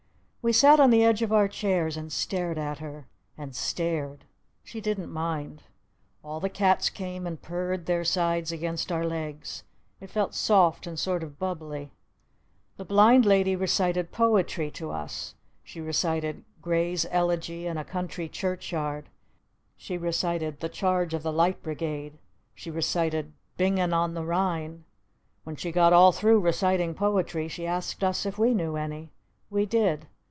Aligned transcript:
We 0.43 0.51
sat 0.53 0.79
on 0.79 0.89
the 0.89 1.03
edge 1.03 1.21
of 1.21 1.31
our 1.31 1.47
chairs. 1.47 1.95
And 1.95 2.11
stared 2.11 2.57
at 2.57 2.79
her. 2.79 3.05
And 3.37 3.55
stared. 3.55 4.25
She 4.63 4.81
didn't 4.81 5.11
mind. 5.13 5.61
All 6.23 6.39
the 6.39 6.49
cats 6.49 6.89
came 6.89 7.27
and 7.27 7.39
purred 7.39 7.85
their 7.85 8.03
sides 8.03 8.51
against 8.51 8.91
our 8.91 9.05
legs. 9.05 9.61
It 9.99 10.09
felt 10.09 10.33
soft 10.33 10.87
and 10.87 10.97
sort 10.97 11.21
of 11.21 11.37
bubbly. 11.37 11.91
The 12.77 12.85
Blinded 12.85 13.29
Lady 13.29 13.55
recited 13.55 14.11
poetry 14.11 14.71
to 14.71 14.89
us. 14.89 15.35
She 15.63 15.79
recited 15.79 16.43
"Gray's 16.59 17.05
Elegy 17.11 17.67
in 17.67 17.77
a 17.77 17.85
Country 17.85 18.27
Churchyard." 18.27 19.09
She 19.77 19.95
recited 19.95 20.59
"The 20.59 20.69
Charge 20.69 21.13
of 21.13 21.21
the 21.21 21.31
Light 21.31 21.61
Brigade." 21.61 22.17
She 22.55 22.71
recited 22.71 23.31
"Bingen 23.57 23.93
on 23.93 24.15
the 24.15 24.25
Rhine." 24.25 24.85
When 25.43 25.55
she 25.55 25.71
got 25.71 25.93
all 25.93 26.11
through 26.11 26.39
reciting 26.39 26.95
poetry 26.95 27.47
she 27.47 27.67
asked 27.67 28.03
us 28.03 28.25
if 28.25 28.39
we 28.39 28.55
knew 28.55 28.75
any. 28.75 29.11
We 29.51 29.67
did. 29.67 30.07